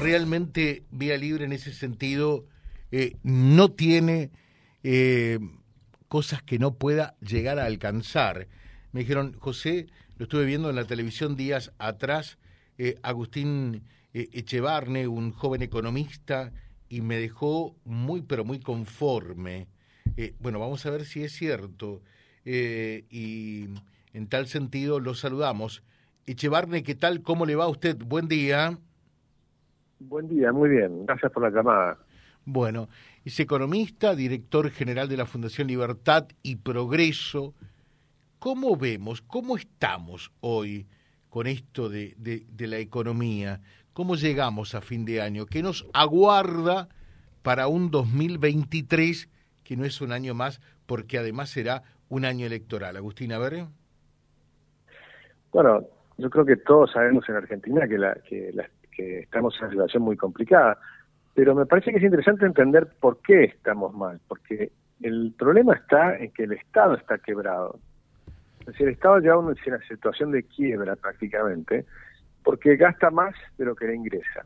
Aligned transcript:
realmente 0.00 0.84
Vía 0.90 1.16
Libre 1.16 1.44
en 1.44 1.52
ese 1.52 1.72
sentido 1.72 2.46
eh, 2.90 3.16
no 3.22 3.70
tiene 3.70 4.30
eh, 4.82 5.38
cosas 6.08 6.42
que 6.42 6.58
no 6.58 6.74
pueda 6.74 7.16
llegar 7.20 7.58
a 7.58 7.66
alcanzar. 7.66 8.48
Me 8.92 9.00
dijeron, 9.00 9.36
José, 9.38 9.86
lo 10.16 10.24
estuve 10.24 10.44
viendo 10.44 10.70
en 10.70 10.76
la 10.76 10.86
televisión 10.86 11.36
días 11.36 11.72
atrás, 11.78 12.38
eh, 12.78 12.96
Agustín 13.02 13.84
Echevarne, 14.12 15.06
un 15.06 15.30
joven 15.30 15.62
economista, 15.62 16.52
y 16.88 17.00
me 17.00 17.16
dejó 17.18 17.76
muy, 17.84 18.22
pero 18.22 18.44
muy 18.44 18.58
conforme. 18.58 19.68
bueno, 20.40 20.58
vamos 20.58 20.84
a 20.84 20.90
ver 20.90 21.04
si 21.04 21.22
es 21.22 21.32
cierto. 21.32 22.02
y 22.44 23.68
en 24.12 24.26
tal 24.28 24.48
sentido 24.48 24.98
lo 24.98 25.14
saludamos. 25.14 25.84
Echevarne, 26.26 26.82
¿qué 26.82 26.96
tal? 26.96 27.22
¿Cómo 27.22 27.46
le 27.46 27.54
va 27.54 27.64
a 27.64 27.68
usted? 27.68 27.96
Buen 27.98 28.26
día. 28.26 28.76
Buen 30.00 30.28
día, 30.28 30.50
muy 30.50 30.70
bien. 30.70 31.04
Gracias 31.04 31.30
por 31.30 31.42
la 31.42 31.50
llamada. 31.50 31.98
Bueno, 32.46 32.88
es 33.22 33.38
economista, 33.38 34.14
director 34.14 34.70
general 34.70 35.10
de 35.10 35.18
la 35.18 35.26
Fundación 35.26 35.68
Libertad 35.68 36.26
y 36.42 36.56
Progreso. 36.56 37.52
¿Cómo 38.38 38.76
vemos, 38.76 39.20
cómo 39.20 39.58
estamos 39.58 40.32
hoy 40.40 40.86
con 41.28 41.46
esto 41.46 41.90
de, 41.90 42.14
de, 42.16 42.66
la 42.66 42.78
economía? 42.78 43.60
¿Cómo 43.92 44.16
llegamos 44.16 44.74
a 44.74 44.80
fin 44.80 45.04
de 45.04 45.20
año? 45.20 45.44
¿Qué 45.44 45.62
nos 45.62 45.86
aguarda 45.92 46.88
para 47.42 47.68
un 47.68 47.90
2023 47.90 49.28
que 49.62 49.76
no 49.76 49.84
es 49.84 50.00
un 50.00 50.12
año 50.12 50.32
más 50.32 50.62
porque 50.86 51.18
además 51.18 51.50
será 51.50 51.82
un 52.08 52.24
año 52.24 52.46
electoral? 52.46 52.96
Agustín, 52.96 53.32
a 53.32 53.38
ver. 53.38 53.66
Bueno, 55.52 55.84
yo 56.16 56.30
creo 56.30 56.46
que 56.46 56.56
todos 56.56 56.90
sabemos 56.92 57.28
en 57.28 57.36
Argentina 57.36 57.86
que, 57.86 57.98
la, 57.98 58.14
que 58.26 58.50
estamos 59.20 59.54
en 59.56 59.64
una 59.64 59.70
situación 59.70 60.02
muy 60.02 60.16
complicada, 60.16 60.78
pero 61.34 61.54
me 61.54 61.66
parece 61.66 61.90
que 61.90 61.98
es 61.98 62.02
interesante 62.02 62.46
entender 62.46 62.88
por 63.00 63.20
qué 63.22 63.44
estamos 63.44 63.94
mal, 63.94 64.20
porque 64.28 64.72
el 65.00 65.34
problema 65.38 65.74
está 65.74 66.16
en 66.16 66.30
que 66.32 66.44
el 66.44 66.52
Estado 66.52 66.94
está 66.94 67.18
quebrado. 67.18 67.78
Es 68.60 68.66
decir, 68.66 68.88
el 68.88 68.94
Estado 68.94 69.20
ya 69.20 69.36
una, 69.36 69.54
una 69.66 69.88
situación 69.88 70.32
de 70.32 70.42
quiebra 70.42 70.96
prácticamente, 70.96 71.86
porque 72.42 72.76
gasta 72.76 73.10
más 73.10 73.34
de 73.58 73.64
lo 73.64 73.74
que 73.74 73.86
le 73.86 73.96
ingresa. 73.96 74.44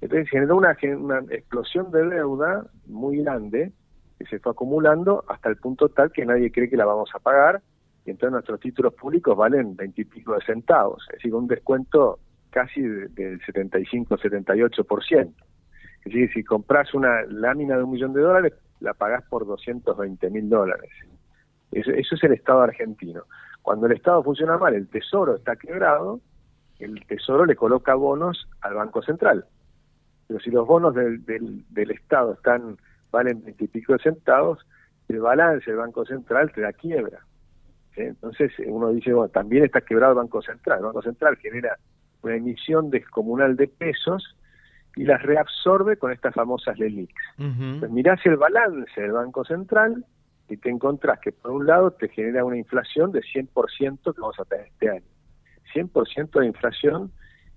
Entonces 0.00 0.30
generó 0.30 0.56
una, 0.56 0.76
una 0.98 1.18
explosión 1.30 1.90
de 1.90 2.08
deuda 2.08 2.64
muy 2.86 3.22
grande 3.22 3.72
que 4.18 4.26
se 4.26 4.38
fue 4.38 4.52
acumulando 4.52 5.24
hasta 5.28 5.48
el 5.48 5.56
punto 5.56 5.88
tal 5.88 6.12
que 6.12 6.24
nadie 6.24 6.52
cree 6.52 6.68
que 6.68 6.76
la 6.76 6.84
vamos 6.84 7.10
a 7.14 7.18
pagar 7.18 7.62
y 8.04 8.10
entonces 8.10 8.32
nuestros 8.32 8.60
títulos 8.60 8.94
públicos 8.94 9.36
valen 9.36 9.76
veintipico 9.76 10.34
de 10.34 10.44
centavos, 10.44 11.02
es 11.08 11.16
decir, 11.16 11.34
un 11.34 11.46
descuento 11.46 12.18
casi 12.50 12.82
del 12.82 13.40
75-78%. 13.40 15.32
Es 16.00 16.04
decir, 16.04 16.32
si 16.32 16.44
compras 16.44 16.94
una 16.94 17.22
lámina 17.22 17.76
de 17.76 17.82
un 17.84 17.90
millón 17.90 18.12
de 18.12 18.22
dólares, 18.22 18.54
la 18.80 18.94
pagás 18.94 19.22
por 19.28 19.46
220 19.46 20.30
mil 20.30 20.48
dólares. 20.48 20.90
Eso, 21.72 21.92
es 21.92 22.24
el 22.24 22.32
Estado 22.32 22.62
argentino. 22.62 23.24
Cuando 23.62 23.86
el 23.86 23.92
Estado 23.92 24.22
funciona 24.22 24.56
mal, 24.56 24.74
el 24.74 24.88
Tesoro 24.88 25.36
está 25.36 25.56
quebrado, 25.56 26.20
el 26.78 27.04
Tesoro 27.06 27.44
le 27.44 27.54
coloca 27.54 27.94
bonos 27.94 28.48
al 28.62 28.74
Banco 28.74 29.02
Central. 29.02 29.44
Pero 30.26 30.40
si 30.40 30.50
los 30.50 30.66
bonos 30.66 30.94
del, 30.94 31.24
del, 31.24 31.90
Estado 31.90 32.32
están 32.32 32.78
valen 33.12 33.42
veintipico 33.44 33.92
de 33.92 33.98
centavos, 33.98 34.64
el 35.08 35.20
balance 35.20 35.68
del 35.68 35.78
Banco 35.78 36.04
Central 36.06 36.50
te 36.52 36.62
da 36.62 36.72
quiebra. 36.72 37.20
Entonces 37.96 38.52
uno 38.66 38.90
dice, 38.90 39.12
bueno, 39.12 39.28
también 39.28 39.64
está 39.64 39.80
quebrado 39.80 40.12
el 40.12 40.18
Banco 40.18 40.40
Central. 40.40 40.78
El 40.78 40.84
Banco 40.86 41.02
Central 41.02 41.36
genera 41.36 41.76
una 42.22 42.36
emisión 42.36 42.90
descomunal 42.90 43.56
de 43.56 43.68
pesos 43.68 44.36
y 44.96 45.04
las 45.04 45.22
reabsorbe 45.22 45.96
con 45.96 46.12
estas 46.12 46.34
famosas 46.34 46.78
LELIX. 46.78 47.14
Pues 47.78 47.90
mirás 47.90 48.20
el 48.24 48.36
balance 48.36 49.00
del 49.00 49.12
Banco 49.12 49.44
Central 49.44 50.04
y 50.48 50.56
te 50.56 50.68
encontrás 50.68 51.20
que 51.20 51.32
por 51.32 51.52
un 51.52 51.66
lado 51.66 51.92
te 51.92 52.08
genera 52.08 52.44
una 52.44 52.56
inflación 52.56 53.12
de 53.12 53.20
100% 53.20 54.14
que 54.14 54.20
vamos 54.20 54.38
a 54.40 54.44
tener 54.44 54.66
este 54.66 54.90
año. 54.90 55.04
100% 55.74 56.40
de 56.40 56.46
inflación 56.46 57.12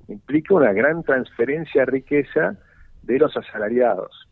implica 0.07 0.53
una 0.53 0.72
gran 0.73 1.03
transferencia 1.03 1.81
de 1.81 1.85
riqueza 1.85 2.56
de 3.02 3.19
los 3.19 3.35
asalariados. 3.35 4.29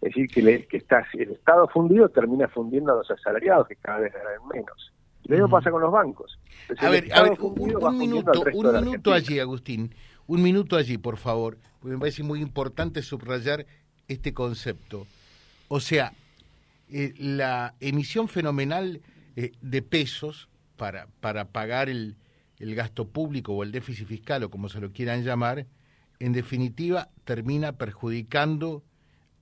Es 0.00 0.14
decir, 0.14 0.28
que, 0.28 0.66
que 0.66 0.76
está, 0.78 1.06
el 1.12 1.32
Estado 1.32 1.68
fundido 1.68 2.08
termina 2.08 2.48
fundiendo 2.48 2.92
a 2.92 2.96
los 2.96 3.10
asalariados, 3.10 3.68
que 3.68 3.76
cada 3.76 4.00
vez 4.00 4.12
ganan 4.12 4.48
menos. 4.52 4.92
Lo 5.30 5.36
mismo 5.36 5.48
pasa 5.48 5.70
con 5.70 5.80
los 5.80 5.92
bancos. 5.92 6.38
a 6.78 6.88
ver, 6.88 7.08
a 7.12 7.22
ver 7.22 7.40
un, 7.40 7.54
minuto, 7.98 8.44
un 8.52 8.84
minuto 8.84 9.12
allí, 9.12 9.38
Agustín. 9.38 9.94
Un 10.26 10.42
minuto 10.42 10.76
allí, 10.76 10.98
por 10.98 11.16
favor, 11.16 11.56
porque 11.78 11.94
me 11.94 12.00
parece 12.00 12.22
muy 12.22 12.40
importante 12.40 13.00
subrayar 13.02 13.64
este 14.08 14.34
concepto. 14.34 15.06
O 15.68 15.78
sea, 15.78 16.12
eh, 16.90 17.14
la 17.16 17.74
emisión 17.78 18.26
fenomenal 18.26 19.00
eh, 19.36 19.52
de 19.60 19.82
pesos 19.82 20.48
para, 20.76 21.06
para 21.20 21.44
pagar 21.46 21.88
el, 21.88 22.16
el 22.58 22.74
gasto 22.74 23.06
público 23.06 23.52
o 23.52 23.62
el 23.62 23.70
déficit 23.70 24.08
fiscal 24.08 24.42
o 24.42 24.50
como 24.50 24.68
se 24.68 24.80
lo 24.80 24.90
quieran 24.90 25.22
llamar, 25.22 25.66
en 26.18 26.32
definitiva 26.32 27.08
termina 27.24 27.72
perjudicando 27.72 28.82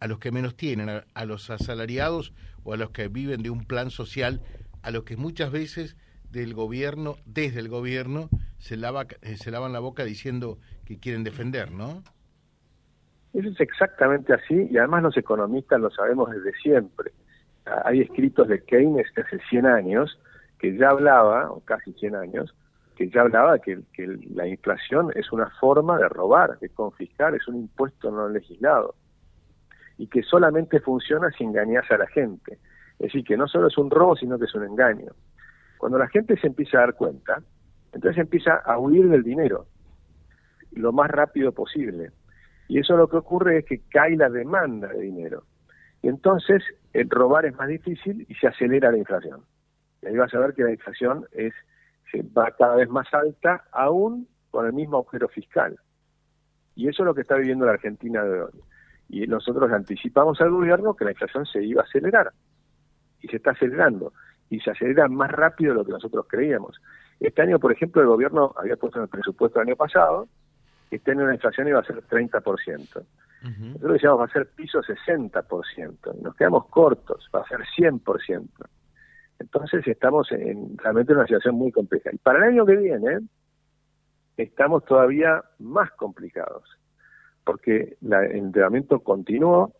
a 0.01 0.07
los 0.07 0.19
que 0.19 0.31
menos 0.33 0.55
tienen, 0.55 0.89
a, 1.13 1.25
los 1.25 1.51
asalariados 1.51 2.33
o 2.63 2.73
a 2.73 2.77
los 2.77 2.91
que 2.91 3.09
viven 3.09 3.43
de 3.43 3.51
un 3.51 3.65
plan 3.65 3.91
social 3.91 4.41
a 4.89 4.91
los 4.91 5.05
que 5.05 5.19
muchas 5.19 5.53
veces 5.53 5.99
del 6.31 6.55
gobierno, 6.55 7.17
desde 7.27 7.61
el 7.61 7.69
gobierno, 7.69 8.31
se, 8.57 8.79
lava, 8.79 9.07
eh, 9.21 9.37
se 9.37 9.51
lavan 9.51 9.75
la 9.75 9.81
boca 9.81 10.03
diciendo 10.03 10.57
que 10.87 10.99
quieren 10.99 11.25
defender, 11.25 11.71
¿no? 11.71 12.03
Eso 13.35 13.51
es 13.51 13.61
exactamente 13.61 14.33
así 14.33 14.67
y 14.71 14.79
además 14.79 15.03
los 15.03 15.17
economistas 15.19 15.79
lo 15.79 15.91
sabemos 15.91 16.31
desde 16.31 16.55
siempre. 16.63 17.13
Hay 17.85 18.01
escritos 18.01 18.49
de 18.49 18.65
Keynes 18.65 19.07
hace 19.15 19.39
100 19.51 19.67
años 19.67 20.19
que 20.59 20.75
ya 20.75 20.89
hablaba, 20.89 21.51
o 21.51 21.61
casi 21.61 21.93
100 21.93 22.17
años, 22.17 22.55
que 22.97 23.11
ya 23.11 23.21
hablaba 23.21 23.59
que, 23.59 23.81
que 23.93 24.07
la 24.31 24.47
inflación 24.49 25.11
es 25.15 25.31
una 25.33 25.51
forma 25.61 25.99
de 25.99 26.09
robar, 26.09 26.59
de 26.61 26.71
confiscar, 26.71 27.35
es 27.35 27.47
un 27.47 27.57
impuesto 27.57 28.11
no 28.11 28.31
legislado 28.31 28.95
y 29.99 30.07
que 30.07 30.23
solamente 30.23 30.81
funciona 30.81 31.31
si 31.33 31.45
engañas 31.45 31.85
a 31.91 31.99
la 31.99 32.07
gente. 32.07 32.59
Es 32.99 33.13
decir, 33.13 33.25
que 33.25 33.37
no 33.37 33.47
solo 33.47 33.69
es 33.69 33.79
un 33.79 33.91
robo, 33.91 34.17
sino 34.17 34.39
que 34.39 34.47
es 34.47 34.55
un 34.55 34.65
engaño. 34.65 35.13
Cuando 35.79 35.99
la 35.99 36.09
gente 36.09 36.37
se 36.39 36.49
empieza 36.49 36.79
a 36.79 36.81
dar 36.81 36.95
cuenta, 36.95 37.41
entonces 37.93 38.19
empieza 38.19 38.57
a 38.57 38.79
huir 38.79 39.09
del 39.09 39.23
dinero 39.23 39.67
lo 40.73 40.93
más 40.93 41.11
rápido 41.11 41.53
posible. 41.53 42.11
Y 42.69 42.79
eso 42.79 42.97
lo 42.97 43.09
que 43.09 43.17
ocurre 43.17 43.59
es 43.59 43.65
que 43.65 43.81
cae 43.89 44.17
la 44.17 44.29
demanda 44.29 44.89
de 44.89 45.01
dinero. 45.01 45.45
Y 46.03 46.09
entonces 46.09 46.63
el 46.93 47.09
robar 47.09 47.47
es 47.47 47.57
más 47.57 47.69
difícil 47.69 48.27
y 48.29 48.35
se 48.35 48.47
acelera 48.47 48.93
la 48.93 48.99
inflación. 48.99 49.43
Y 50.03 50.07
ahí 50.07 50.17
vas 50.17 50.33
a 50.35 50.39
ver 50.39 50.55
que 50.55 50.65
la 50.65 50.73
inflación 50.73 51.27
es 51.33 51.53
se 52.11 52.23
va 52.23 52.51
cada 52.53 52.77
vez 52.77 52.89
más 52.89 53.13
alta, 53.13 53.65
aún 53.73 54.29
con 54.51 54.67
el 54.67 54.73
mismo 54.73 54.99
agujero 54.99 55.29
fiscal. 55.29 55.79
Y 56.75 56.89
eso 56.89 57.03
es 57.03 57.07
lo 57.07 57.15
que 57.15 57.23
está 57.23 57.37
viviendo 57.37 57.67
la 57.67 57.73
Argentina 57.73 58.23
de 58.23 58.43
hoy. 58.43 58.63
Y 59.09 59.27
nosotros 59.27 59.71
anticipamos 59.73 60.41
al 60.41 60.51
gobierno 60.51 60.95
que 60.95 61.05
la 61.05 61.11
inflación 61.11 61.45
se 61.47 61.63
iba 61.65 61.83
a 61.83 61.85
acelerar 61.85 62.33
y 63.21 63.29
se 63.29 63.37
está 63.37 63.53
acelerando 63.53 64.13
y 64.51 64.61
se 64.61 64.71
acelera 64.71 65.09
más 65.09 65.31
rápido 65.31 65.73
de 65.73 65.79
lo 65.81 65.85
que 65.85 65.93
nosotros 65.93 66.27
creíamos. 66.29 66.81
Este 67.21 67.43
año, 67.43 67.59
por 67.59 67.73
ejemplo, 67.73 68.01
el 68.01 68.09
gobierno 68.09 68.55
había 68.57 68.77
puesto 68.77 68.99
en 68.99 69.05
el 69.05 69.09
presupuesto 69.09 69.59
del 69.59 69.69
año 69.69 69.77
pasado 69.77 70.29
este 70.91 71.11
año 71.11 71.27
la 71.27 71.35
inflación 71.35 71.69
iba 71.69 71.81
a 71.81 71.85
ser 71.85 72.03
30%. 72.03 73.05
Nosotros 73.41 73.93
decíamos 73.93 74.21
va 74.21 74.25
a 74.25 74.33
ser 74.33 74.49
piso 74.49 74.81
60%, 74.81 76.23
nos 76.23 76.35
quedamos 76.35 76.67
cortos, 76.67 77.29
va 77.35 77.41
a 77.41 77.49
ser 77.49 77.61
100%. 77.77 78.49
Entonces 79.39 79.87
estamos 79.87 80.33
en 80.33 80.77
realmente 80.79 81.13
en 81.13 81.19
una 81.19 81.27
situación 81.27 81.55
muy 81.55 81.71
compleja. 81.71 82.11
Y 82.13 82.19
para 82.19 82.39
el 82.39 82.55
año 82.55 82.67
que 82.67 82.77
viene 82.77 83.21
estamos 84.37 84.85
todavía 84.85 85.43
más 85.61 85.91
complicados, 85.93 86.65
porque 87.45 87.97
el 88.03 88.13
endeudamiento 88.13 89.01
continuó, 89.01 89.73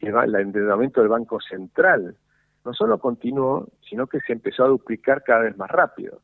el 0.00 0.34
endeudamiento 0.34 1.00
del 1.00 1.08
Banco 1.08 1.40
Central 1.40 2.16
no 2.64 2.74
solo 2.74 2.98
continuó, 2.98 3.68
sino 3.88 4.06
que 4.06 4.20
se 4.20 4.32
empezó 4.32 4.64
a 4.64 4.68
duplicar 4.68 5.22
cada 5.22 5.42
vez 5.42 5.56
más 5.56 5.70
rápido. 5.70 6.20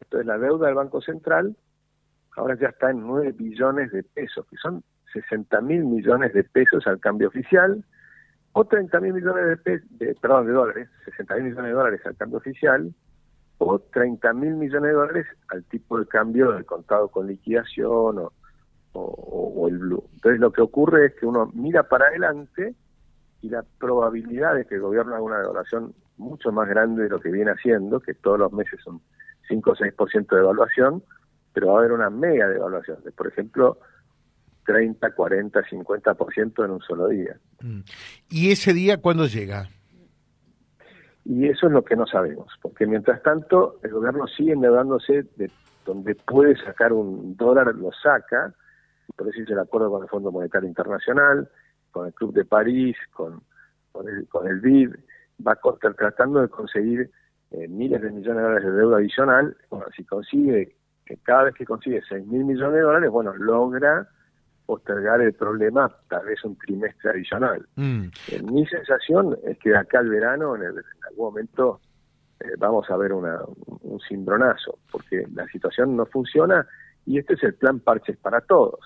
Entonces 0.00 0.26
la 0.26 0.38
deuda 0.38 0.66
del 0.66 0.76
Banco 0.76 1.00
Central 1.00 1.56
ahora 2.36 2.56
ya 2.58 2.68
está 2.68 2.90
en 2.90 3.00
9 3.00 3.32
billones 3.32 3.90
de 3.90 4.02
pesos, 4.02 4.46
que 4.48 4.56
son 4.56 4.82
60 5.12 5.60
mil 5.62 5.84
millones 5.84 6.32
de 6.32 6.44
pesos 6.44 6.86
al 6.86 7.00
cambio 7.00 7.28
oficial, 7.28 7.84
o 8.52 8.64
30 8.64 9.00
mil 9.00 9.14
millones 9.14 9.62
de, 9.64 9.82
de, 9.90 10.14
perdón, 10.14 10.46
de 10.46 10.52
dólares, 10.52 10.88
60 11.04 11.34
mil 11.36 11.44
millones 11.44 11.64
de 11.64 11.76
dólares 11.76 12.00
al 12.06 12.16
cambio 12.16 12.38
oficial, 12.38 12.94
o 13.58 13.78
30 13.78 14.32
mil 14.34 14.54
millones 14.54 14.90
de 14.90 14.96
dólares 14.96 15.26
al 15.48 15.64
tipo 15.64 15.98
de 15.98 16.06
cambio 16.06 16.52
del 16.52 16.64
contado 16.64 17.08
con 17.08 17.26
liquidación 17.26 18.18
o, 18.18 18.32
o 18.92 19.68
el 19.68 19.78
blue. 19.78 20.04
Entonces 20.14 20.40
lo 20.40 20.52
que 20.52 20.62
ocurre 20.62 21.06
es 21.06 21.14
que 21.14 21.26
uno 21.26 21.50
mira 21.54 21.82
para 21.82 22.06
adelante 22.06 22.74
y 23.40 23.48
la 23.48 23.64
probabilidad 23.78 24.54
de 24.54 24.64
que 24.64 24.76
el 24.76 24.80
gobierno 24.80 25.14
haga 25.14 25.22
una 25.22 25.38
devaluación 25.38 25.94
mucho 26.16 26.50
más 26.50 26.68
grande 26.68 27.04
de 27.04 27.08
lo 27.08 27.20
que 27.20 27.30
viene 27.30 27.52
haciendo, 27.52 28.00
que 28.00 28.14
todos 28.14 28.38
los 28.38 28.52
meses 28.52 28.80
son 28.82 29.00
5 29.48 29.70
o 29.70 29.74
6% 29.76 30.28
de 30.28 30.36
devaluación, 30.36 31.02
pero 31.52 31.68
va 31.68 31.74
a 31.74 31.78
haber 31.78 31.92
una 31.92 32.10
mega 32.10 32.48
devaluación. 32.48 32.98
Por 33.16 33.28
ejemplo, 33.28 33.78
30, 34.66 35.12
40, 35.12 35.62
50% 35.62 36.64
en 36.64 36.70
un 36.70 36.80
solo 36.80 37.08
día. 37.08 37.36
Mm. 37.62 37.80
¿Y 38.28 38.50
ese 38.50 38.72
día 38.72 39.00
cuándo 39.00 39.26
llega? 39.26 39.68
Y 41.24 41.46
eso 41.48 41.66
es 41.66 41.72
lo 41.72 41.84
que 41.84 41.94
no 41.94 42.06
sabemos, 42.06 42.52
porque 42.62 42.86
mientras 42.86 43.22
tanto 43.22 43.78
el 43.82 43.92
gobierno 43.92 44.26
sigue 44.26 44.52
endeudándose 44.52 45.24
de 45.36 45.50
donde 45.84 46.14
puede 46.14 46.56
sacar 46.56 46.92
un 46.92 47.36
dólar, 47.36 47.74
lo 47.74 47.90
saca, 47.92 48.54
por 49.16 49.28
eso 49.28 49.40
el 49.52 49.58
acuerdo 49.58 49.90
con 49.90 50.02
el 50.02 50.08
Fondo 50.08 50.30
Monetario 50.30 50.68
Internacional, 50.68 51.48
con 51.90 52.06
el 52.06 52.14
Club 52.14 52.32
de 52.32 52.44
París, 52.44 52.96
con, 53.12 53.42
con, 53.92 54.08
el, 54.08 54.26
con 54.28 54.46
el 54.46 54.60
BID, 54.60 54.94
va 55.46 55.58
tratando 55.96 56.40
de 56.40 56.48
conseguir 56.48 57.10
eh, 57.50 57.68
miles 57.68 58.02
de 58.02 58.10
millones 58.10 58.36
de 58.36 58.42
dólares 58.42 58.64
de 58.64 58.72
deuda 58.72 58.96
adicional. 58.98 59.56
Bueno, 59.70 59.86
si 59.96 60.04
consigue, 60.04 60.76
que 61.04 61.16
cada 61.18 61.44
vez 61.44 61.54
que 61.54 61.64
consigue 61.64 62.02
6 62.08 62.26
mil 62.26 62.44
millones 62.44 62.74
de 62.74 62.80
dólares, 62.80 63.10
bueno, 63.10 63.34
logra 63.34 64.08
postergar 64.66 65.22
el 65.22 65.32
problema 65.32 65.90
tal 66.08 66.26
vez 66.26 66.44
un 66.44 66.56
trimestre 66.56 67.10
adicional. 67.10 67.66
Mm. 67.76 68.04
Eh, 68.30 68.42
mi 68.42 68.66
sensación 68.66 69.38
es 69.44 69.58
que 69.58 69.74
acá 69.74 70.00
al 70.00 70.10
verano, 70.10 70.56
en, 70.56 70.62
algún 70.62 70.84
momento, 71.16 71.80
eh, 72.40 72.52
vamos 72.58 72.90
a 72.90 72.96
ver 72.98 73.14
una, 73.14 73.38
un 73.80 73.98
cimbronazo, 74.00 74.78
porque 74.92 75.26
la 75.34 75.46
situación 75.46 75.96
no 75.96 76.04
funciona 76.04 76.66
y 77.06 77.18
este 77.18 77.34
es 77.34 77.42
el 77.44 77.54
plan 77.54 77.80
parches 77.80 78.18
para 78.18 78.42
todos. 78.42 78.78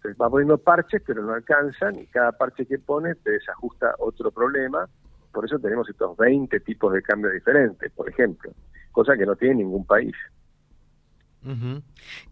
Entonces 0.00 0.18
va 0.18 0.30
poniendo 0.30 0.56
parches, 0.56 1.02
pero 1.06 1.22
no 1.22 1.34
alcanzan 1.34 1.98
y 1.98 2.06
cada 2.06 2.32
parche 2.32 2.64
que 2.64 2.78
pone 2.78 3.14
te 3.16 3.32
desajusta 3.32 3.94
otro 3.98 4.30
problema. 4.30 4.88
Por 5.30 5.44
eso 5.44 5.58
tenemos 5.58 5.86
estos 5.90 6.16
20 6.16 6.58
tipos 6.60 6.94
de 6.94 7.02
cambios 7.02 7.34
diferentes, 7.34 7.92
por 7.92 8.08
ejemplo, 8.08 8.50
cosa 8.92 9.14
que 9.14 9.26
no 9.26 9.36
tiene 9.36 9.56
ningún 9.56 9.84
país. 9.84 10.14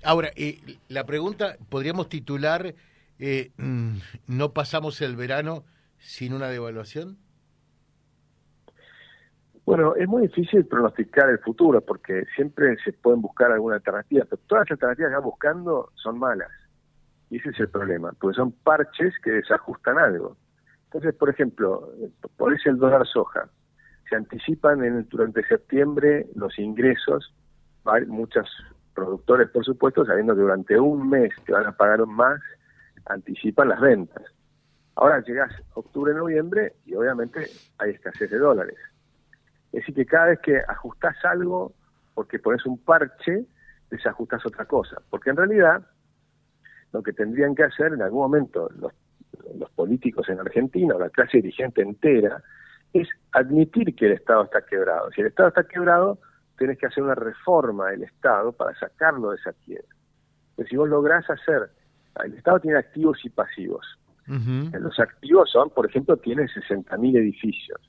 Ahora, 0.02 0.30
eh, 0.34 0.78
la 0.88 1.04
pregunta, 1.04 1.58
podríamos 1.68 2.08
titular, 2.08 2.74
eh, 3.18 3.52
mm, 3.58 3.96
¿no 4.28 4.54
pasamos 4.54 5.02
el 5.02 5.14
verano 5.16 5.64
sin 5.98 6.32
una 6.32 6.48
devaluación? 6.48 7.18
Bueno, 9.66 9.94
es 9.94 10.08
muy 10.08 10.22
difícil 10.22 10.64
pronosticar 10.64 11.28
el 11.28 11.38
futuro 11.40 11.82
porque 11.82 12.24
siempre 12.34 12.78
se 12.82 12.94
pueden 12.94 13.20
buscar 13.20 13.52
alguna 13.52 13.76
alternativa, 13.76 14.24
pero 14.24 14.40
todas 14.46 14.62
las 14.62 14.70
alternativas 14.70 15.10
que 15.10 15.16
van 15.16 15.24
buscando 15.24 15.92
son 15.96 16.18
malas. 16.18 16.48
Y 17.30 17.38
ese 17.38 17.50
es 17.50 17.60
el 17.60 17.68
problema, 17.68 18.12
porque 18.18 18.36
son 18.36 18.52
parches 18.52 19.14
que 19.22 19.30
desajustan 19.30 19.98
algo. 19.98 20.36
Entonces, 20.84 21.14
por 21.14 21.28
ejemplo, 21.28 21.92
por 22.36 22.54
ese 22.54 22.70
el 22.70 22.78
dólar 22.78 23.06
soja. 23.06 23.48
Se 24.08 24.16
anticipan 24.16 24.82
en, 24.82 25.06
durante 25.08 25.46
septiembre 25.46 26.26
los 26.34 26.58
ingresos, 26.58 27.34
hay 27.84 28.06
muchos 28.06 28.48
productores, 28.94 29.50
por 29.50 29.64
supuesto, 29.64 30.04
sabiendo 30.04 30.34
que 30.34 30.40
durante 30.40 30.80
un 30.80 31.08
mes 31.10 31.32
que 31.44 31.52
van 31.52 31.66
a 31.66 31.72
pagar 31.72 32.06
más, 32.06 32.40
anticipan 33.06 33.68
las 33.68 33.80
ventas. 33.80 34.24
Ahora 34.94 35.20
llegas 35.20 35.52
octubre, 35.74 36.12
noviembre 36.14 36.72
y 36.84 36.94
obviamente 36.94 37.46
hay 37.78 37.92
escasez 37.92 38.30
de 38.30 38.38
dólares. 38.38 38.76
Es 39.72 39.80
decir, 39.80 39.94
que 39.94 40.06
cada 40.06 40.26
vez 40.26 40.40
que 40.40 40.58
ajustas 40.66 41.16
algo, 41.24 41.72
porque 42.14 42.38
pones 42.38 42.64
un 42.66 42.78
parche, 42.78 43.44
desajustas 43.90 44.44
otra 44.44 44.64
cosa. 44.64 45.00
Porque 45.10 45.30
en 45.30 45.36
realidad, 45.36 45.86
lo 46.92 47.02
que 47.02 47.12
tendrían 47.12 47.54
que 47.54 47.64
hacer 47.64 47.92
en 47.92 48.02
algún 48.02 48.20
momento 48.20 48.70
los, 48.78 48.92
los 49.58 49.70
políticos 49.70 50.28
en 50.28 50.40
Argentina, 50.40 50.94
o 50.94 50.98
la 50.98 51.10
clase 51.10 51.38
dirigente 51.38 51.82
entera, 51.82 52.42
es 52.92 53.08
admitir 53.32 53.94
que 53.94 54.06
el 54.06 54.12
Estado 54.12 54.44
está 54.44 54.62
quebrado. 54.62 55.10
Si 55.12 55.20
el 55.20 55.28
Estado 55.28 55.48
está 55.48 55.64
quebrado, 55.64 56.18
tienes 56.56 56.78
que 56.78 56.86
hacer 56.86 57.02
una 57.02 57.14
reforma 57.14 57.90
del 57.90 58.02
Estado 58.04 58.52
para 58.52 58.78
sacarlo 58.78 59.30
de 59.30 59.36
esa 59.36 59.52
quiebra. 59.64 59.88
Pero 60.56 60.68
si 60.68 60.76
vos 60.76 60.88
lográs 60.88 61.28
hacer, 61.30 61.70
el 62.24 62.34
Estado 62.34 62.60
tiene 62.60 62.78
activos 62.78 63.18
y 63.24 63.30
pasivos. 63.30 63.86
Los 64.26 65.00
activos 65.00 65.50
son, 65.50 65.70
por 65.70 65.86
ejemplo, 65.86 66.18
tiene 66.18 66.42
60.000 66.42 67.16
edificios. 67.16 67.80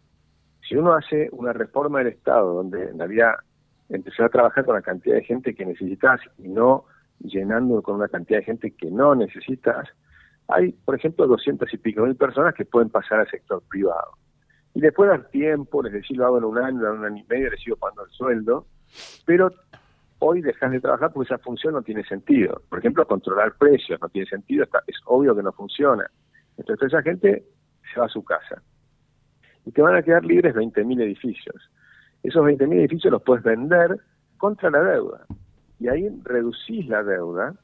Si 0.61 0.75
uno 0.75 0.93
hace 0.93 1.27
una 1.33 1.51
reforma 1.51 1.99
del 1.99 2.09
Estado 2.09 2.53
donde 2.53 2.89
en 2.89 2.97
realidad 2.97 3.33
empezar 3.89 4.27
a 4.27 4.29
trabajar 4.29 4.63
con 4.63 4.75
la 4.75 4.81
cantidad 4.81 5.15
de 5.15 5.23
gente 5.23 5.53
que 5.53 5.65
necesitas 5.65 6.21
y 6.37 6.47
no 6.47 6.85
llenando 7.19 7.81
con 7.81 7.95
una 7.95 8.07
cantidad 8.07 8.39
de 8.39 8.45
gente 8.45 8.71
que 8.71 8.89
no 8.89 9.15
necesitas, 9.15 9.87
hay, 10.47 10.71
por 10.71 10.95
ejemplo, 10.95 11.27
200 11.27 11.71
y 11.73 11.77
pico 11.77 12.03
mil 12.03 12.15
personas 12.15 12.53
que 12.55 12.65
pueden 12.65 12.89
pasar 12.89 13.19
al 13.19 13.29
sector 13.29 13.61
privado 13.69 14.19
y 14.73 14.81
después 14.81 15.09
dar 15.09 15.29
tiempo, 15.29 15.81
les 15.81 15.93
decir 15.93 16.17
lo 16.17 16.25
hago 16.25 16.37
en 16.37 16.43
un 16.43 16.57
año, 16.57 16.87
en 16.87 16.99
un 16.99 17.05
año 17.05 17.23
y 17.23 17.27
medio, 17.27 17.49
les 17.49 17.61
sigo 17.61 17.75
pagando 17.75 18.05
el 18.05 18.11
sueldo, 18.11 18.65
pero 19.25 19.51
hoy 20.19 20.41
dejas 20.41 20.71
de 20.71 20.79
trabajar 20.79 21.11
porque 21.11 21.33
esa 21.33 21.43
función 21.43 21.73
no 21.73 21.81
tiene 21.81 22.03
sentido. 22.03 22.61
Por 22.69 22.79
ejemplo, 22.79 23.05
controlar 23.07 23.57
precios 23.57 23.99
no 24.01 24.09
tiene 24.09 24.27
sentido, 24.27 24.65
es 24.87 24.97
obvio 25.05 25.35
que 25.35 25.43
no 25.43 25.51
funciona. 25.51 26.09
Entonces 26.57 26.87
esa 26.87 27.01
gente 27.01 27.43
se 27.93 27.99
va 27.99 28.05
a 28.05 28.09
su 28.09 28.23
casa. 28.23 28.61
Y 29.65 29.71
te 29.71 29.81
van 29.81 29.95
a 29.95 30.03
quedar 30.03 30.23
libres 30.23 30.55
20.000 30.55 31.01
edificios. 31.01 31.69
Esos 32.23 32.43
20.000 32.43 32.79
edificios 32.79 33.11
los 33.11 33.23
puedes 33.23 33.43
vender 33.43 33.97
contra 34.37 34.69
la 34.69 34.83
deuda. 34.83 35.25
Y 35.79 35.87
ahí 35.87 36.09
reducís 36.23 36.87
la 36.87 37.03
deuda 37.03 37.55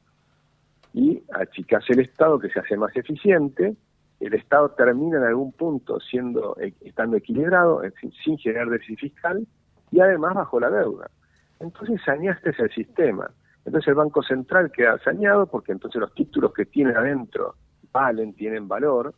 y 0.94 1.22
achicás 1.34 1.84
el 1.90 2.00
Estado 2.00 2.40
que 2.40 2.50
se 2.50 2.60
hace 2.60 2.78
más 2.78 2.96
eficiente 2.96 3.76
el 4.20 4.34
Estado 4.34 4.70
termina 4.70 5.18
en 5.18 5.24
algún 5.24 5.52
punto 5.52 6.00
siendo 6.00 6.58
eh, 6.60 6.74
estando 6.82 7.18
equilibrado, 7.18 7.82
sin 8.24 8.38
generar 8.38 8.70
déficit 8.70 9.00
fiscal 9.00 9.46
y 9.92 10.00
además 10.00 10.34
bajo 10.36 10.60
la 10.60 10.70
deuda. 10.70 11.10
Entonces 11.60 12.02
saneaste 12.04 12.54
el 12.58 12.72
sistema. 12.72 13.30
Entonces 13.66 13.90
el 13.90 13.96
Banco 13.96 14.24
Central 14.24 14.72
queda 14.72 14.98
saneado 15.00 15.48
porque 15.48 15.72
entonces 15.72 16.00
los 16.00 16.14
títulos 16.14 16.54
que 16.54 16.66
tiene 16.66 16.94
adentro 16.94 17.56
valen, 17.92 18.34
tienen 18.34 18.68
valor 18.68 19.14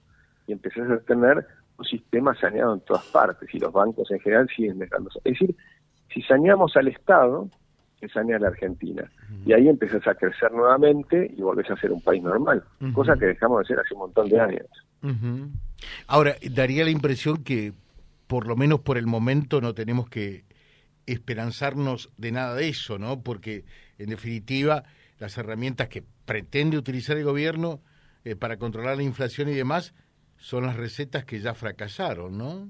y 0.48 0.54
empezás 0.54 0.90
a 0.90 1.00
tener 1.00 1.46
un 1.78 1.86
sistema 1.86 2.34
saneado 2.36 2.74
en 2.74 2.82
todas 2.82 3.06
partes 3.08 3.54
y 3.54 3.60
los 3.60 3.72
bancos 3.72 4.10
en 4.12 4.20
general 4.20 4.48
siguen 4.56 4.80
dejándose. 4.80 5.20
Es 5.24 5.40
decir, 5.40 5.56
si 6.14 6.22
saneamos 6.24 6.76
al 6.76 6.88
Estado, 6.88 7.50
se 8.00 8.08
sanea 8.10 8.40
la 8.40 8.50
Argentina. 8.50 9.10
Y 9.46 9.54
ahí 9.54 9.68
empezás 9.68 10.06
a 10.08 10.16
crecer 10.16 10.52
nuevamente 10.52 11.32
y 11.36 11.42
volvés 11.42 11.70
a 11.70 11.78
ser 11.78 11.92
un 11.92 12.02
país 12.02 12.22
normal, 12.22 12.64
cosa 12.94 13.16
que 13.18 13.26
dejamos 13.28 13.60
de 13.60 13.64
hacer 13.64 13.80
hace 13.80 13.94
un 13.94 14.02
montón 14.02 14.30
de 14.30 14.40
años. 14.40 14.68
Ahora, 16.08 16.36
daría 16.52 16.84
la 16.84 16.92
impresión 16.92 17.44
que, 17.44 17.74
por 18.28 18.48
lo 18.48 18.56
menos 18.56 18.82
por 18.82 18.98
el 18.98 19.08
momento, 19.08 19.62
no 19.62 19.74
tenemos 19.74 20.10
que 20.10 20.44
esperanzarnos 21.06 22.12
de 22.18 22.32
nada 22.32 22.54
de 22.56 22.68
eso, 22.68 23.00
¿no? 23.00 23.22
Porque, 23.22 23.66
en 23.98 24.10
definitiva, 24.10 24.84
las 25.20 25.38
herramientas 25.38 25.88
que 25.88 26.04
pretende 26.26 26.78
utilizar 26.78 27.18
el 27.18 27.24
gobierno 27.24 27.82
eh, 28.26 28.36
para 28.36 28.58
controlar 28.58 28.98
la 28.98 29.04
inflación 29.04 29.50
y 29.50 29.54
demás 29.54 29.94
son 30.38 30.66
las 30.66 30.76
recetas 30.76 31.25
que 31.25 31.39
ya 31.39 31.54
fracasaron, 31.54 32.38
¿no? 32.38 32.70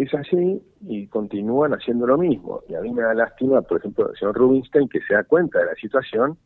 Es 0.00 0.14
así 0.14 0.62
y 0.80 1.08
continúan 1.08 1.74
haciendo 1.74 2.06
lo 2.06 2.16
mismo. 2.16 2.62
Y 2.70 2.74
a 2.74 2.80
mí 2.80 2.90
me 2.90 3.02
da 3.02 3.12
lástima, 3.12 3.60
por 3.60 3.80
ejemplo, 3.80 4.08
el 4.08 4.16
señor 4.16 4.34
Rubinstein, 4.34 4.88
que 4.88 5.02
se 5.02 5.12
da 5.12 5.24
cuenta 5.24 5.58
de 5.58 5.66
la 5.66 5.74
situación 5.74 6.38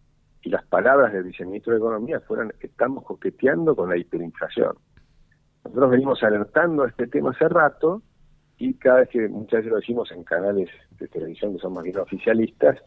y 0.43 0.51
las 0.51 0.67
palabras 0.67 1.13
del 1.13 1.23
viceministro 1.23 1.73
de 1.73 1.79
Economía 1.79 2.19
fueron 2.19 2.53
estamos 2.59 3.05
coqueteando 3.05 3.77
con 3.77 3.91
la 3.91 3.97
hiperinflación. 3.97 4.75
Nosotros 5.63 5.89
venimos 5.89 6.21
alertando 6.25 6.85
este 6.85 7.07
tema 7.07 7.31
hace 7.31 7.49
rato 7.49 8.03
y 8.59 8.75
cada 8.75 9.03
vez 9.03 9.11
que 9.11 9.29
muchas 9.29 9.59
veces 9.59 9.71
lo 9.71 9.77
decimos 9.77 10.11
en 10.11 10.25
canales 10.25 10.69
de 10.99 11.07
televisión 11.07 11.55
que 11.55 11.61
son 11.61 11.75
más 11.75 11.85
bien 11.85 11.99
oficialistas, 11.99 12.79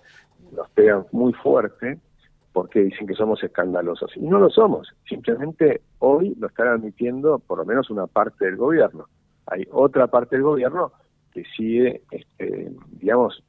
nos 0.51 0.69
pegan 0.71 1.05
muy 1.13 1.31
fuerte 1.31 1.97
porque 2.51 2.81
dicen 2.81 3.07
que 3.07 3.13
somos 3.13 3.41
escandalosos. 3.41 4.17
Y 4.17 4.27
no 4.27 4.37
lo 4.37 4.49
somos, 4.49 4.93
simplemente 5.07 5.79
hoy 5.99 6.35
lo 6.37 6.47
están 6.47 6.67
admitiendo 6.67 7.39
por 7.39 7.59
lo 7.59 7.63
menos 7.63 7.89
una 7.89 8.05
parte 8.07 8.43
del 8.43 8.57
gobierno. 8.57 9.07
Hay 9.47 9.67
otra 9.71 10.07
parte 10.07 10.35
del 10.35 10.43
gobierno 10.43 10.91
que 11.31 11.43
sigue, 11.55 12.03
este, 12.11 12.71
digamos, 12.91 13.43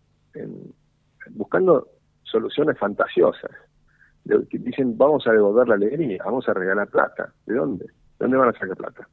buscando 1.30 1.88
soluciones 2.22 2.78
fantasiosas 2.78 3.50
dicen 4.50 4.96
vamos 4.96 5.26
a 5.26 5.32
devolver 5.32 5.68
la 5.68 5.74
alegría, 5.74 6.22
vamos 6.24 6.48
a 6.48 6.54
regalar 6.54 6.88
plata. 6.88 7.32
¿De 7.46 7.54
dónde? 7.54 7.84
¿De 7.86 7.92
dónde 8.18 8.36
van 8.36 8.48
a 8.50 8.52
sacar 8.52 8.76
plata? 8.76 9.08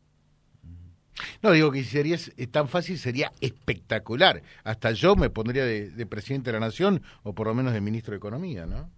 No, 1.42 1.52
digo 1.52 1.72
que 1.72 1.80
si 1.80 1.98
sería 1.98 2.18
tan 2.52 2.68
fácil 2.68 2.98
sería 2.98 3.32
espectacular. 3.40 4.42
Hasta 4.64 4.92
yo 4.92 5.16
me 5.16 5.30
pondría 5.30 5.64
de, 5.66 6.06
presidente 6.08 6.52
de 6.52 6.60
la 6.60 6.66
nación 6.66 7.02
o 7.24 7.34
por 7.34 7.48
lo 7.48 7.54
menos 7.54 7.74
de 7.74 7.82
ministro 7.82 8.12
de 8.12 8.18
Economía, 8.18 8.66
¿no? 8.66 8.90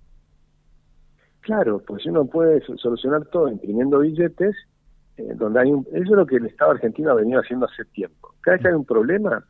Claro, 1.41 1.82
pues 1.86 2.06
uno 2.06 2.25
puede 2.25 2.62
solucionar 2.77 3.25
todo 3.25 3.48
imprimiendo 3.48 4.00
billetes, 4.00 4.56
eh, 5.17 5.33
donde 5.36 5.59
hay 5.59 5.71
un, 5.71 5.86
eso 5.91 6.03
es 6.03 6.09
lo 6.09 6.25
que 6.25 6.38
el 6.38 6.45
Estado 6.45 6.71
argentino 6.71 7.12
ha 7.12 7.15
venido 7.15 7.39
haciendo 7.39 7.65
hace 7.65 7.86
tiempo. 7.86 8.33
Cada 8.41 8.55
vez 8.55 8.62
que 8.62 8.67
hay 8.69 8.74
un 8.75 8.86
problema, 8.86 9.43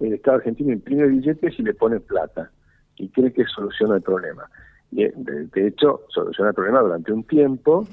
el 0.00 0.14
Estado 0.14 0.38
argentino 0.38 0.72
imprime 0.72 1.06
billetes 1.06 1.58
y 1.58 1.62
le 1.62 1.74
pone 1.74 2.00
plata 2.00 2.50
y 2.96 3.08
cree 3.08 3.32
que 3.32 3.44
soluciona 3.46 3.96
el 3.96 4.02
problema 4.02 4.48
de, 4.92 5.66
hecho, 5.66 6.02
soluciona 6.08 6.50
el 6.50 6.54
problema 6.54 6.80
durante 6.80 7.12
un 7.12 7.24
tiempo 7.24 7.86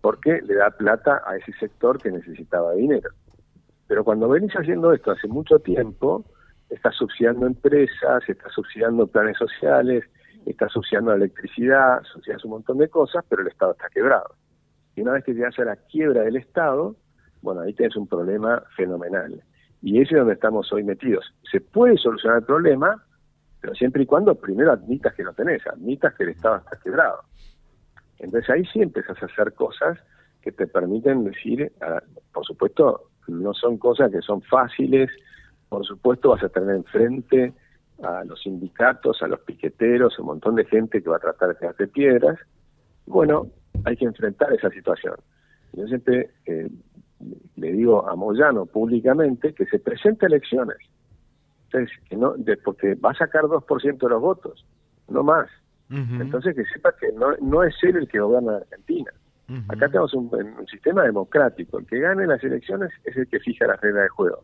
porque 0.00 0.40
le 0.42 0.54
da 0.54 0.70
plata 0.70 1.22
a 1.26 1.36
ese 1.36 1.52
sector 1.54 2.00
que 2.00 2.10
necesitaba 2.10 2.72
dinero. 2.72 3.10
Pero 3.86 4.04
cuando 4.04 4.28
venís 4.28 4.52
haciendo 4.52 4.92
esto 4.92 5.12
hace 5.12 5.28
mucho 5.28 5.58
tiempo, 5.60 6.24
está 6.68 6.90
subsidiando 6.92 7.46
empresas, 7.46 8.22
está 8.28 8.48
subsidiando 8.50 9.06
planes 9.06 9.38
sociales 9.38 10.04
está 10.44 10.66
asociando 10.66 11.12
la 11.12 11.18
electricidad, 11.18 11.98
asocias 11.98 12.44
un 12.44 12.50
montón 12.50 12.78
de 12.78 12.88
cosas, 12.88 13.24
pero 13.28 13.42
el 13.42 13.48
Estado 13.48 13.72
está 13.72 13.88
quebrado. 13.90 14.34
Y 14.94 15.02
una 15.02 15.12
vez 15.12 15.24
que 15.24 15.34
llegas 15.34 15.58
a 15.58 15.64
la 15.64 15.76
quiebra 15.76 16.22
del 16.22 16.36
Estado, 16.36 16.96
bueno, 17.40 17.62
ahí 17.62 17.74
tienes 17.74 17.96
un 17.96 18.06
problema 18.06 18.62
fenomenal. 18.76 19.42
Y 19.80 20.00
ese 20.00 20.14
es 20.14 20.18
donde 20.18 20.34
estamos 20.34 20.72
hoy 20.72 20.84
metidos. 20.84 21.24
Se 21.50 21.60
puede 21.60 21.96
solucionar 21.96 22.38
el 22.38 22.44
problema, 22.44 23.02
pero 23.60 23.74
siempre 23.74 24.02
y 24.02 24.06
cuando 24.06 24.34
primero 24.34 24.72
admitas 24.72 25.14
que 25.14 25.24
lo 25.24 25.32
tenés, 25.32 25.66
admitas 25.66 26.14
que 26.14 26.24
el 26.24 26.30
Estado 26.30 26.56
está 26.56 26.76
quebrado. 26.82 27.20
Entonces 28.18 28.48
ahí 28.50 28.64
sí 28.66 28.80
empiezas 28.80 29.20
a 29.22 29.26
hacer 29.26 29.52
cosas 29.54 29.98
que 30.40 30.52
te 30.52 30.66
permiten 30.66 31.24
decir, 31.24 31.72
por 32.32 32.44
supuesto, 32.44 33.10
no 33.28 33.54
son 33.54 33.78
cosas 33.78 34.10
que 34.10 34.20
son 34.20 34.42
fáciles, 34.42 35.10
por 35.68 35.84
supuesto 35.86 36.30
vas 36.30 36.42
a 36.42 36.48
tener 36.48 36.76
enfrente 36.76 37.54
a 38.02 38.24
los 38.24 38.42
sindicatos, 38.42 39.22
a 39.22 39.28
los 39.28 39.40
piqueteros, 39.40 40.18
un 40.18 40.26
montón 40.26 40.56
de 40.56 40.64
gente 40.64 41.02
que 41.02 41.08
va 41.08 41.16
a 41.16 41.20
tratar 41.20 41.50
de 41.50 41.56
quedarte 41.56 41.86
piedras. 41.88 42.38
Bueno, 43.06 43.48
hay 43.84 43.96
que 43.96 44.04
enfrentar 44.04 44.52
esa 44.52 44.70
situación. 44.70 45.14
Yo 45.72 45.86
siempre 45.86 46.30
eh, 46.46 46.68
le 47.56 47.72
digo 47.72 48.08
a 48.08 48.16
Moyano 48.16 48.66
públicamente 48.66 49.54
que 49.54 49.66
se 49.66 49.78
presente 49.78 50.26
elecciones. 50.26 50.78
Entonces, 51.66 51.96
que 52.08 52.16
no, 52.16 52.34
porque 52.64 52.94
va 52.94 53.12
a 53.12 53.14
sacar 53.14 53.44
2% 53.44 53.98
de 53.98 54.08
los 54.08 54.20
votos, 54.20 54.66
no 55.08 55.22
más. 55.22 55.48
Entonces, 55.90 56.56
que 56.56 56.64
sepa 56.64 56.94
que 56.98 57.12
no, 57.12 57.36
no 57.42 57.62
es 57.62 57.74
él 57.82 57.96
el 57.96 58.08
que 58.08 58.18
gobierna 58.18 58.56
Argentina. 58.56 59.12
Acá 59.68 59.88
tenemos 59.88 60.14
un, 60.14 60.30
un, 60.32 60.66
sistema 60.66 61.02
democrático. 61.02 61.78
El 61.78 61.86
que 61.86 61.98
gane 61.98 62.26
las 62.26 62.42
elecciones 62.42 62.90
es 63.04 63.14
el 63.14 63.26
que 63.28 63.38
fija 63.40 63.66
las 63.66 63.78
reglas 63.78 64.04
de 64.04 64.08
juego. 64.08 64.42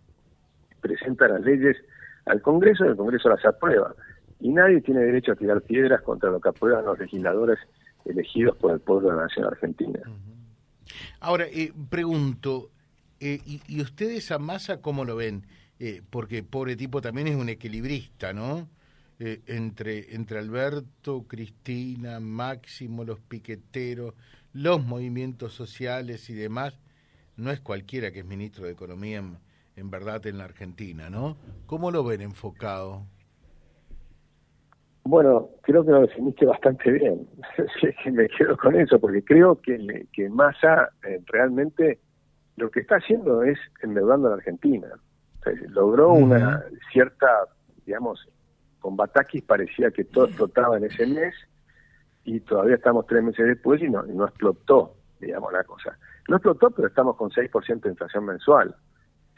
Presenta 0.83 1.27
las 1.27 1.41
leyes 1.41 1.79
al 2.27 2.43
Congreso 2.43 2.85
y 2.85 2.89
el 2.89 2.97
Congreso 2.97 3.31
las 3.31 3.43
aprueba. 3.47 3.95
Y 4.41 4.51
nadie 4.51 4.83
tiene 4.83 5.01
derecho 5.01 5.33
a 5.33 5.37
tirar 5.37 5.63
piedras 5.63 6.03
contra 6.03 6.31
lo 6.31 6.39
que 6.39 6.51
aprueban 6.51 6.85
los 6.85 6.99
legisladores 6.99 7.59
elegidos 8.09 8.57
por 8.57 8.73
el 8.73 8.81
pueblo 8.81 9.11
de 9.11 9.17
la 9.17 9.23
nación 9.23 9.47
argentina. 9.47 10.01
Ahora, 11.21 11.47
eh, 11.47 11.73
pregunto, 11.89 12.71
eh, 13.21 13.41
y, 13.45 13.81
ustedes 13.81 14.31
a 14.31 14.39
Massa 14.39 14.81
cómo 14.81 15.05
lo 15.05 15.17
ven? 15.17 15.47
Eh, 15.81 16.03
porque 16.11 16.43
pobre 16.43 16.77
tipo 16.77 17.01
también 17.01 17.29
es 17.29 17.37
un 17.37 17.49
equilibrista, 17.49 18.33
¿no? 18.33 18.69
entre, 19.21 20.15
entre 20.15 20.39
Alberto, 20.39 21.25
Cristina, 21.27 22.21
Máximo, 22.21 23.03
los 23.03 23.19
piqueteros, 23.19 24.15
los 24.53 24.85
movimientos 24.85 25.55
sociales 25.55 26.31
y 26.31 26.35
demás. 26.35 26.79
No 27.37 27.51
es 27.51 27.59
cualquiera 27.59 28.13
que 28.13 28.21
es 28.21 28.25
ministro 28.25 28.67
de 28.67 28.73
Economía 28.73 29.25
en 29.75 29.91
verdad 29.91 30.25
en 30.27 30.39
la 30.39 30.45
Argentina, 30.45 31.11
¿no? 31.11 31.37
¿Cómo 31.67 31.91
lo 31.91 32.05
ven 32.05 32.21
enfocado? 32.21 33.07
Bueno, 35.09 35.49
creo 35.63 35.87
que 35.87 35.91
lo 35.91 36.03
definiste 36.03 36.45
bastante 36.45 36.91
bien. 36.91 37.27
me 38.13 38.29
quedo 38.29 38.59
con 38.59 38.79
eso, 38.79 39.01
porque 39.01 39.25
creo 39.25 39.59
que, 39.59 40.07
que 40.13 40.29
Massa 40.29 40.91
eh, 41.03 41.23
realmente 41.29 41.99
lo 42.57 42.71
que 42.71 42.81
está 42.81 42.97
haciendo 42.97 43.43
es 43.43 43.59
endeudando 43.83 44.27
a 44.27 44.33
la 44.33 44.37
Argentina. 44.37 44.89
logró 45.71 46.13
una 46.13 46.63
cierta, 46.93 47.27
digamos, 47.87 48.29
con 48.81 48.99
Batakis 48.99 49.45
parecía 49.45 49.91
que 49.91 50.05
todo 50.05 50.27
explotaba 50.27 50.77
en 50.77 50.85
ese 50.85 51.07
mes 51.07 51.35
y 52.25 52.41
todavía 52.41 52.75
estamos 52.75 53.07
tres 53.07 53.23
meses 53.23 53.47
después 53.47 53.81
y 53.81 53.89
no, 53.89 54.07
y 54.07 54.13
no 54.13 54.27
explotó, 54.27 54.95
digamos, 55.21 55.51
la 55.55 55.65
cosa. 55.65 55.97
No 56.29 56.37
explotó, 56.37 56.71
pero 56.71 56.89
estamos 56.89 57.17
con 57.17 57.31
6% 57.31 57.81
de 57.81 57.89
inflación 57.89 58.27
mensual. 58.27 58.77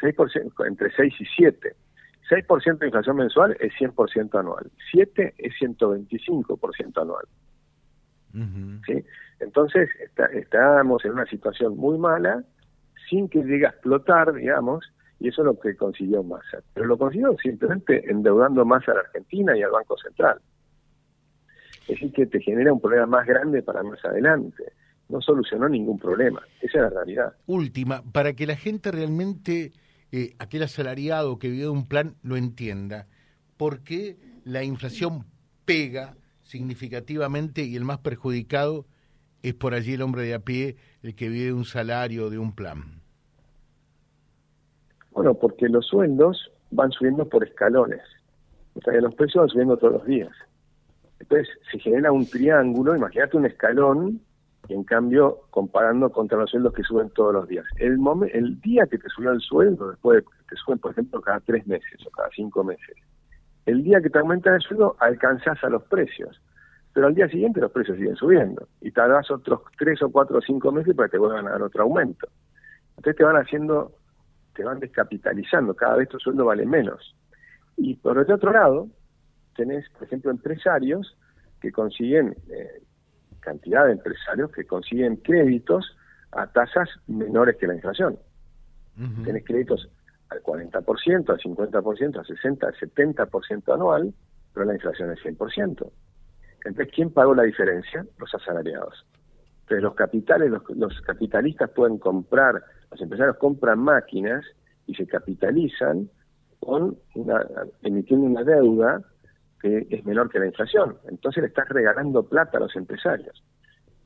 6%, 0.01 0.67
entre 0.67 0.91
6 0.97 1.15
y 1.21 1.25
7. 1.27 1.77
6% 2.31 2.79
de 2.79 2.87
inflación 2.87 3.17
mensual 3.17 3.57
es 3.61 3.73
100% 3.75 4.39
anual, 4.39 4.71
7 4.93 5.35
es 5.37 5.55
125% 5.61 7.03
anual. 7.03 7.27
¿Sí? 8.87 9.05
Entonces, 9.41 9.91
está, 10.01 10.27
estábamos 10.27 11.05
en 11.05 11.13
una 11.13 11.27
situación 11.27 11.77
muy 11.77 11.99
mala, 11.99 12.45
sin 13.09 13.29
que 13.29 13.43
llegue 13.43 13.67
a 13.67 13.71
explotar, 13.71 14.33
digamos, 14.33 14.85
y 15.19 15.29
eso 15.29 15.43
es 15.43 15.47
lo 15.47 15.59
que 15.59 15.77
consiguió 15.77 16.23
Massa. 16.23 16.63
Pero 16.73 16.87
lo 16.87 16.97
consiguió 16.97 17.37
simplemente 17.43 18.11
endeudando 18.11 18.65
más 18.65 18.89
a 18.89 18.95
la 18.95 19.01
Argentina 19.01 19.57
y 19.57 19.63
al 19.63 19.71
Banco 19.71 19.97
Central. 19.99 20.41
Es 21.83 21.89
decir, 21.89 22.13
que 22.13 22.27
te 22.27 22.41
genera 22.41 22.73
un 22.73 22.81
problema 22.81 23.07
más 23.07 23.27
grande 23.27 23.63
para 23.63 23.83
más 23.83 24.03
adelante. 24.05 24.73
No 25.09 25.21
solucionó 25.21 25.69
ningún 25.69 25.99
problema. 25.99 26.41
Esa 26.61 26.79
es 26.79 26.85
la 26.85 26.91
realidad. 26.91 27.35
Última, 27.47 28.03
para 28.13 28.33
que 28.35 28.47
la 28.47 28.57
gente 28.57 28.93
realmente 28.93 29.73
eh, 30.13 30.35
aquel 30.39 30.63
asalariado 30.63 31.39
que 31.39 31.49
vive 31.49 31.69
un 31.69 31.87
plan 31.87 32.17
lo 32.23 32.37
entienda. 32.37 33.07
¿Por 33.57 33.81
qué 33.81 34.17
la 34.45 34.65
inflación 34.65 35.27
pega 35.65 36.17
significativamente 36.43 37.63
y 37.63 37.77
el 37.77 37.85
más 37.85 37.99
perjudicado 37.99 38.87
es 39.43 39.55
por 39.55 39.75
allí 39.75 39.95
el 39.95 40.03
hombre 40.03 40.23
de 40.23 40.35
a 40.35 40.41
pie, 40.41 40.77
el 41.03 41.15
que 41.15 41.29
vive 41.29 41.53
un 41.53 41.65
salario 41.65 42.31
de 42.31 42.39
un 42.39 42.55
plan? 42.55 43.01
Bueno, 45.13 45.35
porque 45.35 45.69
los 45.69 45.87
sueldos 45.87 46.51
van 46.71 46.91
subiendo 46.91 47.29
por 47.29 47.45
escalones. 47.45 48.03
O 48.75 48.81
sea, 48.81 48.95
los 49.01 49.15
precios 49.15 49.43
van 49.43 49.49
subiendo 49.49 49.77
todos 49.77 49.95
los 49.95 50.07
días. 50.07 50.31
Entonces, 51.19 51.49
se 51.71 51.79
genera 51.79 52.13
un 52.13 52.27
triángulo, 52.27 52.97
imagínate 52.97 53.37
un 53.37 53.47
escalón 53.47 54.21
y 54.71 54.75
en 54.75 54.85
cambio 54.85 55.41
comparando 55.51 56.11
contra 56.11 56.39
los 56.39 56.49
sueldos 56.49 56.73
que 56.73 56.85
suben 56.85 57.11
todos 57.11 57.35
los 57.35 57.49
días. 57.49 57.67
El, 57.79 57.99
el 58.33 58.61
día 58.61 58.87
que 58.87 58.99
te 58.99 59.09
subió 59.09 59.33
el 59.33 59.41
sueldo, 59.41 59.91
después 59.91 60.23
de, 60.23 60.31
te 60.49 60.55
suben, 60.55 60.79
por 60.79 60.93
ejemplo, 60.93 61.21
cada 61.21 61.41
tres 61.41 61.67
meses 61.67 62.07
o 62.07 62.11
cada 62.11 62.29
cinco 62.31 62.63
meses, 62.63 62.97
el 63.67 63.83
día 63.83 64.01
que 64.01 64.11
te 64.11 64.21
aumenta 64.21 64.55
el 64.55 64.61
sueldo 64.61 64.95
alcanzás 65.01 65.63
a 65.65 65.71
los 65.71 65.83
precios, 65.83 66.41
pero 66.93 67.09
al 67.09 67.17
día 67.17 67.29
siguiente 67.29 67.61
los 67.61 67.73
precios 67.73 67.97
siguen 67.97 68.15
subiendo 68.15 68.69
y 68.81 68.93
tardas 68.93 69.29
otros 69.33 69.63
tres 69.77 70.01
o 70.03 70.11
cuatro 70.11 70.39
o 70.39 70.41
cinco 70.41 70.71
meses 70.71 70.95
para 70.95 71.09
que 71.09 71.13
te 71.13 71.19
vuelvan 71.19 71.49
a 71.49 71.51
dar 71.51 71.63
otro 71.63 71.83
aumento. 71.83 72.29
Entonces 72.91 73.17
te 73.17 73.25
van 73.25 73.37
haciendo, 73.37 73.97
te 74.55 74.63
van 74.63 74.79
descapitalizando, 74.79 75.75
cada 75.75 75.97
vez 75.97 76.09
tu 76.09 76.21
sueldo 76.21 76.45
vale 76.45 76.65
menos. 76.65 77.17
Y 77.77 77.97
por 77.97 78.19
el 78.19 78.31
otro 78.31 78.53
lado, 78.53 78.87
tenés, 79.57 79.89
por 79.91 80.05
ejemplo, 80.05 80.31
empresarios 80.31 81.17
que 81.61 81.73
consiguen 81.73 82.37
eh, 82.49 82.83
cantidad 83.41 83.87
de 83.87 83.93
empresarios 83.93 84.51
que 84.53 84.65
consiguen 84.65 85.17
créditos 85.17 85.97
a 86.33 86.47
tasas 86.47 86.89
menores 87.07 87.57
que 87.57 87.67
la 87.67 87.75
inflación. 87.75 88.19
Tienes 89.25 89.45
créditos 89.45 89.89
al 90.29 90.43
40%, 90.43 91.31
al 91.31 91.39
50%, 91.39 92.19
al 92.19 92.27
60%, 92.27 92.65
al 92.65 92.75
70% 92.75 93.75
anual, 93.75 94.15
pero 94.53 94.67
la 94.67 94.75
inflación 94.75 95.11
es 95.11 95.19
100%. 95.21 95.91
Entonces, 96.65 96.95
¿quién 96.95 97.11
pagó 97.11 97.35
la 97.35 97.45
diferencia? 97.45 98.05
Los 98.19 98.35
asalariados. 98.35 99.07
Entonces, 99.63 99.83
los 99.83 99.95
capitales, 99.95 100.51
los, 100.51 101.01
capitalistas 101.03 101.71
pueden 101.71 101.99
comprar, 101.99 102.63
los 102.91 103.01
empresarios 103.01 103.39
compran 103.39 103.79
máquinas 103.79 104.45
y 104.87 104.95
se 104.95 105.07
capitalizan 105.07 106.11
con 106.59 106.99
una, 107.15 107.47
emitiendo 107.83 108.27
una 108.27 108.45
deuda 108.45 109.03
que 109.61 109.87
es 109.91 110.05
menor 110.05 110.31
que 110.31 110.39
la 110.39 110.47
inflación. 110.47 110.97
Entonces 111.09 111.43
le 111.43 111.49
estás 111.49 111.69
regalando 111.69 112.23
plata 112.23 112.59
a 112.59 112.61
los 112.61 112.75
empresarios. 112.77 113.43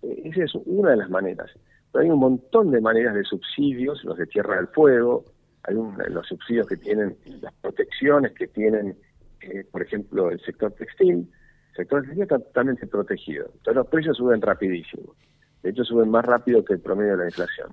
Eh, 0.03 0.23
esa 0.25 0.45
es 0.45 0.55
una 0.67 0.91
de 0.91 0.97
las 0.97 1.11
maneras. 1.11 1.51
Pero 1.93 2.05
hay 2.05 2.11
un 2.11 2.19
montón 2.19 2.71
de 2.71 2.81
maneras 2.81 3.15
de 3.15 3.25
subsidios, 3.25 4.03
los 4.05 4.19
de 4.19 4.27
tierra 4.27 4.57
del 4.57 4.69
fuego, 4.69 5.25
hay 5.63 5.75
los 5.75 6.27
subsidios 6.27 6.67
que 6.67 6.77
tienen, 6.77 7.17
las 7.41 7.55
protecciones 7.55 8.33
que 8.33 8.49
tienen, 8.49 8.97
eh, 9.41 9.65
por 9.71 9.83
ejemplo, 9.83 10.31
el 10.31 10.41
sector 10.41 10.73
textil. 10.73 11.31
El 11.71 11.77
sector 11.77 12.03
textil 12.03 12.23
está 12.23 12.39
totalmente 12.39 12.87
protegido. 12.87 13.47
Entonces 13.47 13.75
los 13.77 13.87
precios 13.87 14.17
suben 14.17 14.43
rapidísimo. 14.43 15.15
De 15.63 15.71
hecho, 15.71 15.85
suben 15.85 16.11
más 16.11 16.25
rápido 16.25 16.65
que 16.65 16.75
el 16.75 16.81
promedio 16.81 17.13
de 17.13 17.19
la 17.19 17.25
inflación. 17.27 17.73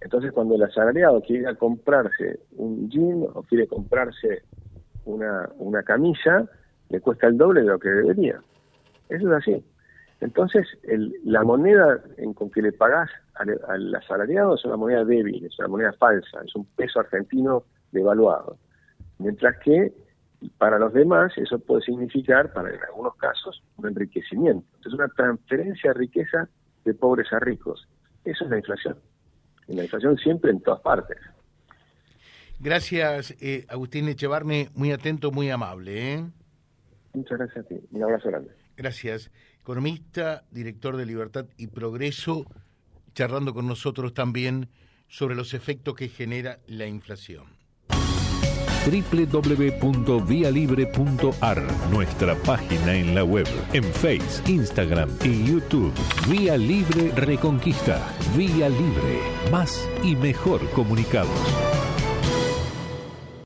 Entonces, 0.00 0.30
cuando 0.30 0.54
el 0.54 0.62
asalariado 0.62 1.20
quiere 1.22 1.52
comprarse 1.56 2.40
un 2.52 2.88
jean 2.88 3.24
o 3.34 3.42
quiere 3.42 3.66
comprarse 3.66 4.42
una, 5.04 5.50
una 5.58 5.82
camisa, 5.82 6.48
le 6.88 7.00
cuesta 7.00 7.26
el 7.26 7.36
doble 7.36 7.62
de 7.62 7.68
lo 7.68 7.78
que 7.78 7.88
debería. 7.88 8.40
Eso 9.08 9.28
es 9.28 9.42
así. 9.42 9.64
Entonces, 10.20 10.66
el, 10.84 11.14
la 11.24 11.42
moneda 11.42 12.00
en 12.16 12.32
con 12.32 12.50
que 12.50 12.62
le 12.62 12.72
pagás 12.72 13.10
al, 13.34 13.94
asalariado 13.94 14.54
es 14.54 14.64
una 14.64 14.76
moneda 14.76 15.04
débil, 15.04 15.44
es 15.44 15.58
una 15.58 15.68
moneda 15.68 15.92
falsa, 15.92 16.40
es 16.44 16.54
un 16.54 16.64
peso 16.74 17.00
argentino 17.00 17.64
devaluado. 17.92 18.58
Mientras 19.18 19.58
que 19.58 19.92
para 20.58 20.78
los 20.78 20.92
demás 20.92 21.32
eso 21.36 21.58
puede 21.58 21.82
significar, 21.82 22.52
para 22.52 22.74
en 22.74 22.82
algunos 22.82 23.14
casos, 23.16 23.62
un 23.76 23.88
enriquecimiento. 23.88 24.66
Es 24.86 24.92
una 24.92 25.08
transferencia 25.08 25.92
de 25.92 25.98
riqueza 25.98 26.48
de 26.84 26.94
pobres 26.94 27.32
a 27.32 27.38
ricos. 27.38 27.86
Eso 28.24 28.44
es 28.44 28.50
la 28.50 28.58
inflación. 28.58 28.96
Y 29.68 29.74
la 29.74 29.82
inflación 29.84 30.16
siempre 30.16 30.50
en 30.50 30.60
todas 30.60 30.80
partes. 30.80 31.18
Gracias, 32.58 33.36
eh, 33.40 33.66
Agustín 33.68 34.08
Echevarne, 34.08 34.70
muy 34.74 34.92
atento, 34.92 35.30
muy 35.30 35.50
amable. 35.50 36.14
¿eh? 36.14 36.24
Muchas 37.16 37.38
gracias 37.38 37.64
a 37.64 37.68
ti. 37.68 37.76
Un 37.90 38.02
abrazo 38.02 38.28
grande. 38.28 38.50
Gracias. 38.76 39.30
Economista, 39.60 40.44
director 40.50 40.98
de 40.98 41.06
Libertad 41.06 41.46
y 41.56 41.68
Progreso, 41.68 42.44
charlando 43.14 43.54
con 43.54 43.66
nosotros 43.66 44.12
también 44.12 44.68
sobre 45.08 45.34
los 45.34 45.54
efectos 45.54 45.94
que 45.94 46.08
genera 46.08 46.58
la 46.66 46.84
inflación. 46.86 47.46
www.vialibre.ar, 48.86 51.62
nuestra 51.90 52.34
página 52.42 52.94
en 52.94 53.14
la 53.14 53.24
web, 53.24 53.46
en 53.72 53.84
Face, 53.84 54.42
Instagram 54.46 55.08
y 55.24 55.50
YouTube. 55.50 55.94
Vía 56.28 56.58
Libre 56.58 57.12
Reconquista. 57.12 58.14
Vía 58.36 58.68
Libre. 58.68 59.22
Más 59.50 59.88
y 60.04 60.14
mejor 60.16 60.68
comunicados. 60.70 61.85